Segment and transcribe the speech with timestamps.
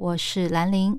[0.00, 0.98] 我是兰玲。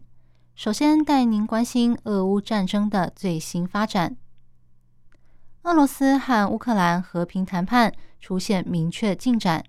[0.54, 4.16] 首先带您关心俄乌战争的最新发展。
[5.64, 9.64] 俄罗斯和乌克兰和平谈判出现明确进展，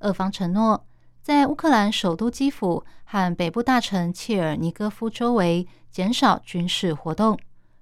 [0.00, 0.86] 俄方承诺
[1.22, 7.38] 在乌克兰首都基辅和北部大城切尔尼戈夫周围减少军事活动，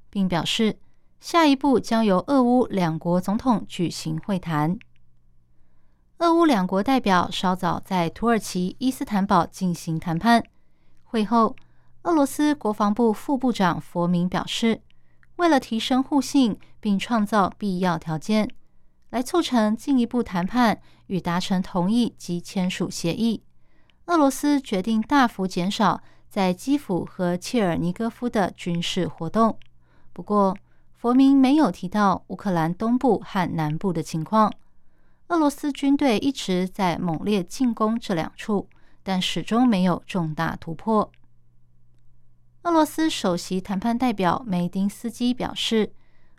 [0.09, 0.79] 并表示
[1.19, 4.79] 下一步将由俄乌两国总统举行会谈。
[6.19, 10.45] 俄乌两国代表稍早在土耳其伊斯坦堡进行谈判，
[11.15, 11.55] 会后，
[12.03, 14.81] 俄罗斯国防部副部长佛明表示。
[15.37, 18.51] 为了提升互信，并创造必要条件，
[19.11, 23.45] 来促成进一步谈判与达成同意及签署协议，
[24.07, 29.57] 俄罗斯决定大幅减少在基辅和切尔尼戈夫的军事活动。
[30.13, 30.57] 不过，
[30.97, 34.53] 佛明没有提到乌克兰东部和南部的情况。
[35.29, 38.69] 俄罗斯军队一直在猛烈进攻这两处，
[39.05, 41.13] 但始终没有重大突破。
[42.63, 45.93] 俄罗斯首席谈判代表梅丁斯基表示，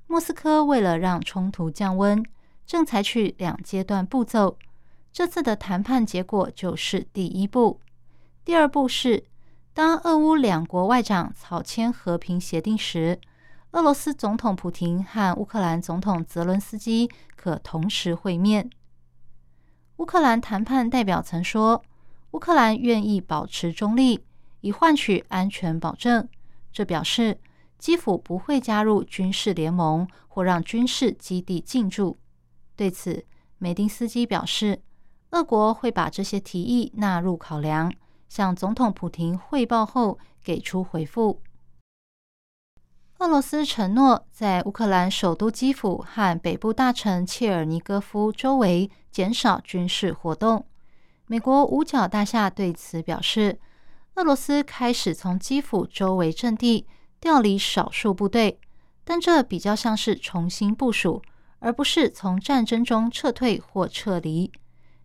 [0.08, 2.26] 莫斯科为了让冲突降温，
[2.66, 4.58] 正采取两阶段步骤。
[5.14, 7.80] 这次的谈判结果就是第一步。
[8.44, 9.24] 第二步是，
[9.74, 13.20] 当俄乌两国外长草签和平协定时，
[13.72, 18.70] 俄罗斯总统普京和乌克兰总统泽伦斯基可同时会面。
[19.98, 21.84] 乌克兰谈判代表曾说，
[22.36, 24.26] 乌克兰愿意保持中立。
[24.60, 26.28] 以换取安全保证，
[26.74, 27.40] 这表示
[27.78, 32.18] 基辅不会加入军事联盟或让军事基地进驻。
[32.76, 33.26] 对此，
[33.58, 34.82] 梅丁斯基表示，
[35.30, 37.94] 俄国会把这些提议纳入考量，
[38.28, 41.42] 向总统普京汇报后给出回复。
[43.20, 50.66] 俄罗斯承诺在乌克兰首都基辅和北部大城切尔尼戈夫周围减少军事活动。
[51.28, 53.60] 美国五角大厦对此表示。
[54.16, 56.88] 俄罗斯开始从基辅周围阵地
[57.20, 58.62] 调离少数部队，
[59.04, 61.22] 但这比较像是重新部署，
[61.60, 64.50] 而不是从战争中撤退或撤离。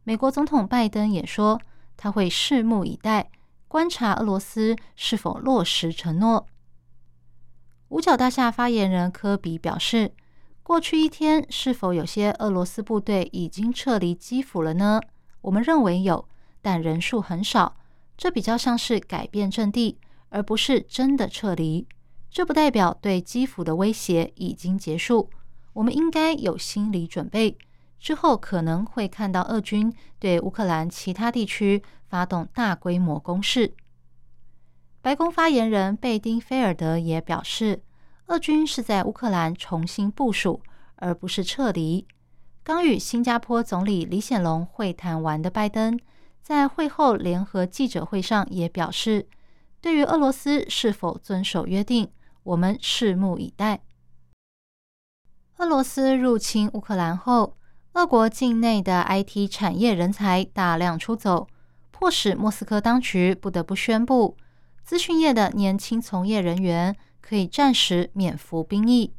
[0.04, 1.60] 美国总统拜登也说，
[1.96, 3.32] 他会拭目以待，
[3.66, 6.46] 观察俄罗斯是否落实承诺。
[7.88, 10.12] 五角大厦发言人科比表示，
[10.62, 15.00] 过去一天是否有些俄罗斯部队已经撤离基辅了呢？
[15.42, 16.28] 我们认为有，
[16.60, 17.76] 但人数很少。
[18.16, 21.86] 这比较像是改变阵地，而不是真的撤离。
[22.30, 25.30] 这不代表对基辅的威胁已经结束。
[25.72, 27.56] 我们应该有心理准备，
[27.98, 33.72] 之后可能会看到俄军对乌克兰其他地区发动大规模攻势。
[35.00, 37.82] 白宫发言人贝丁菲尔德也表示，
[38.26, 40.62] 俄军是在乌克兰重新部署，
[40.96, 42.06] 而不是撤离。
[42.70, 45.98] 刚与新加坡总理李显龙会谈完的拜登。
[46.40, 49.26] 在会后联合记者会上也表示，
[49.80, 52.12] 对于俄罗斯是否遵守约定，
[52.44, 53.80] 我们拭目以待。
[55.56, 57.56] 俄罗斯入侵乌克兰后，
[57.94, 61.48] 俄国境内的 IT 产业人才大量出走，
[61.90, 64.36] 迫使莫斯科当局不得不宣布，
[64.84, 69.12] 资讯业的年轻从业人员可以暂时免服兵役。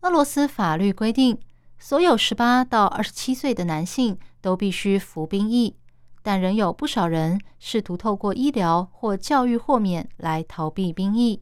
[0.00, 1.38] 俄罗斯法律规定，
[1.80, 5.74] 所有十八到二十七岁的男性都必须服兵役。
[6.22, 11.40] 但仍有不少人试图透过医疗或教育豁免来逃避兵役。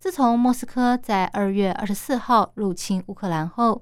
[0.00, 3.80] 自从莫斯科在二月二十四号入侵乌克兰后，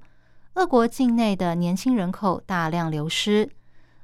[0.56, 3.48] 俄国境内的年轻人口大量流失。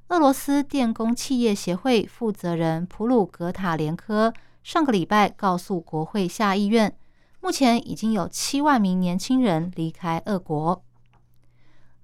[0.08, 6.96] 俄罗斯电工企业协会负责人普鲁格塔连科上个礼拜告诉国会下议院，
[7.42, 10.82] 目前已经有七万名年轻人离开俄国。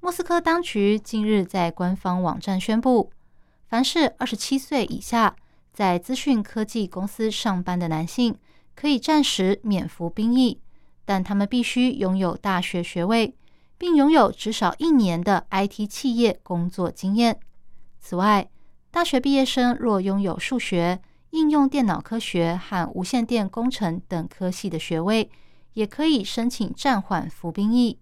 [0.05, 3.13] 莫斯科当局近日在官方网站宣布。
[3.69, 5.37] 凡是二十七岁以下
[5.73, 8.37] 在资讯科技公司上班的男性，
[8.75, 10.59] 可以暂时免服兵役，
[11.05, 13.33] 但他们必须拥有大学学位，
[13.79, 17.39] 并拥有至少一年的 IT 企业工作经验。
[18.01, 18.51] 此外，
[18.91, 21.01] 大学毕业生若拥有数学、
[21.31, 25.31] 应用电脑科学和无线电工程等科系的学位，
[25.75, 28.01] 也可以申请暂缓服兵役。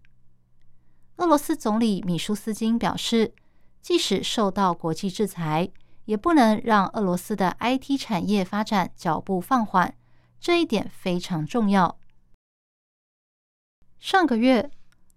[1.20, 3.32] 俄罗斯总理米舒斯金表示。
[3.82, 5.70] 即使受到国际制裁，
[6.04, 9.94] 也不能让俄罗斯的 IT 产业发展脚步放缓，
[10.38, 11.96] 这一点非常重要。
[13.98, 14.70] 上个月，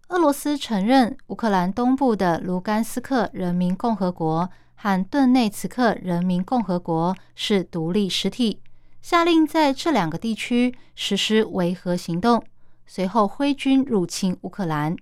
[0.08, 8.62] 俄罗斯承认乌克兰东部的卢甘斯克人民共和国和顿内茨克人民共和国是独立实体，
[9.02, 12.42] 下令在这两个地区实施维和行动，
[12.86, 14.96] 随后挥军入侵乌克兰。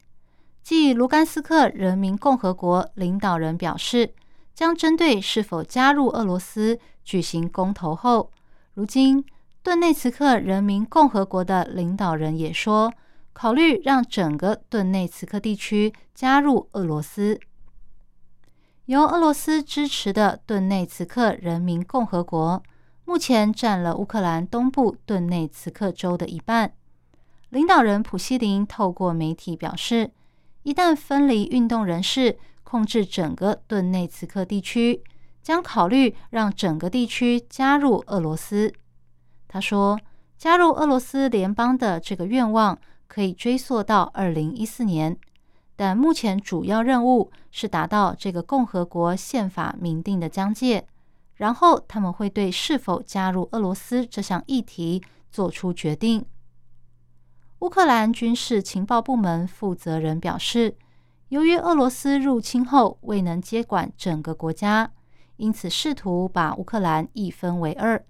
[0.61, 4.13] 继卢甘斯克人民共和国领导人表示。
[4.53, 8.31] 将针对是否加入俄罗斯举行公投后，
[8.75, 9.25] 如今
[9.63, 12.93] 顿内茨克人民共和国的领导人也说，
[13.33, 17.39] 考虑让整个顿内茨克地区加入俄罗斯。
[18.85, 22.61] 由俄罗斯支持的顿内茨克人民共和国
[23.05, 26.73] 目前占了乌克兰东部顿内茨克州的一半。
[27.49, 30.11] 领导人普希林透过媒体表示，
[30.63, 32.37] 一旦分离运动人士。
[32.63, 35.03] 控制整个顿内茨克地区，
[35.43, 38.71] 将考虑让整个地区加入俄罗斯。
[39.49, 39.99] 他说，
[40.37, 42.79] 加入俄罗斯联邦的这个愿望
[43.09, 45.17] 可以追溯到二零一四年，
[45.75, 50.87] 但目前主要任务是达到这个共和国宪法明定的疆界，
[51.35, 56.25] 然后他们会对是否加入俄罗斯这项议题做出决定。
[57.61, 60.75] 乌克兰军事情报部门负责人表示。
[61.31, 64.91] 由于俄罗斯入侵后未能接管整个国家，
[65.37, 68.03] 因此试图把乌克兰一分为二，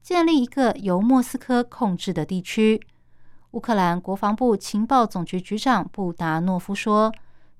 [0.00, 2.80] 建立一个由莫斯科控制的地区。
[3.50, 7.12] 乌克兰国防部情报总局局长布达诺夫说：“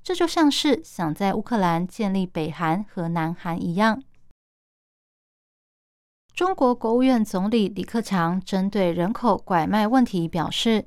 [0.04, 4.00] 这就像是想在乌克兰建立北韩和南韩一样。”
[6.32, 10.86] 中国国务院总理李克强针对人口拐卖问题表示：“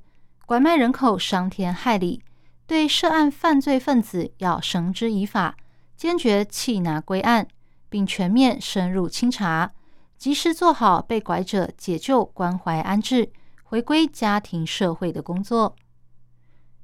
[0.52, 2.22] 拐卖人口伤天害理。”
[2.68, 5.56] 对涉案犯罪分子要绳之以法，
[5.96, 7.48] 坚决缉拿归案，
[7.88, 9.72] 并全面深入清查，
[10.18, 13.32] 及时做好被拐者解救、关怀安置、
[13.64, 15.74] 回归家庭社会的工作。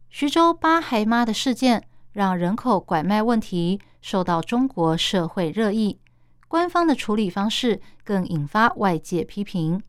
[0.10, 1.84] 徐州八孩妈的事件
[2.14, 6.00] 让人口拐卖问题受到中国社会热议，
[6.48, 9.84] 官方的处理方式更引发外界批评。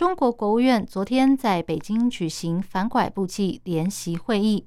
[0.00, 4.66] 中国国务院昨天在北京举行反拐部际联席会议。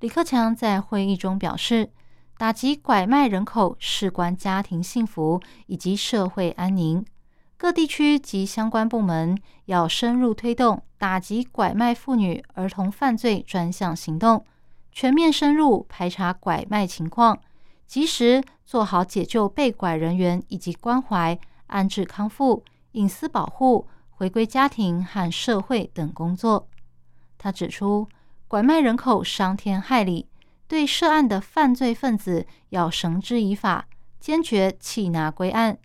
[0.00, 1.88] 李克强在会议中表示，
[2.36, 7.02] 打击拐卖人口事关家庭幸福以及社会安宁，
[7.56, 14.44] 各地区及相关部门要深入推动打击拐卖妇女儿童犯罪专项行动，
[14.92, 17.38] 全面深入排查拐卖情况，
[17.86, 21.38] 及时做好解救被拐人员以及关怀、
[21.68, 22.62] 安置、康复、
[22.92, 26.68] 隐私保护、回归家庭和社会等工作。
[27.38, 28.08] 他指出。
[28.48, 30.28] 拐卖人口伤天害理，
[30.68, 33.88] 对涉案的犯罪分子要绳之以法，
[34.20, 35.76] 坚决缉拿归案。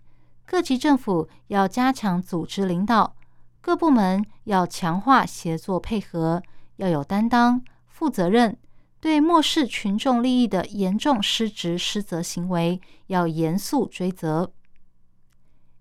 [0.46, 3.16] 各级政府要加强组织领导，
[3.60, 6.40] 各部门要强化协作配合，
[6.76, 8.56] 要有担当、负责任。
[9.00, 14.52] 对漠视群众利益的严重失职失责行为，要严肃追责。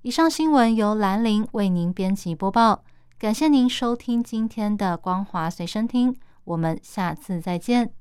[0.04, 2.84] 以上新闻由兰陵为您编辑播报，
[3.20, 6.16] 感谢您收听今天的光华随身听。
[6.44, 7.94] 我们下次再见。